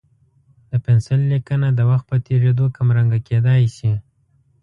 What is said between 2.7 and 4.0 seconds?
کمرنګه کېدای شي.